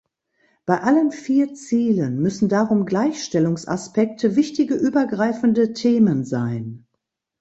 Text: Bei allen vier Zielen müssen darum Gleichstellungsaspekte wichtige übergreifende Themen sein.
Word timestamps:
Bei 0.65 0.81
allen 0.81 1.11
vier 1.11 1.53
Zielen 1.53 2.19
müssen 2.23 2.49
darum 2.49 2.87
Gleichstellungsaspekte 2.87 4.35
wichtige 4.35 4.73
übergreifende 4.73 5.73
Themen 5.73 6.25
sein. 6.25 6.87